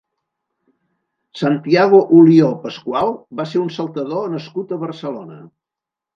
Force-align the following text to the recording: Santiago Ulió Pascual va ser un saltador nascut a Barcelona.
Santiago 1.41 1.99
Ulió 2.21 2.49
Pascual 2.65 3.13
va 3.41 3.47
ser 3.53 3.61
un 3.67 3.69
saltador 3.77 4.35
nascut 4.39 4.75
a 4.79 4.83
Barcelona. 4.87 5.41